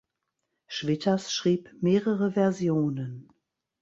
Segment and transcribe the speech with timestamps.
[0.67, 3.29] Schwitters schrieb mehrere Versionen.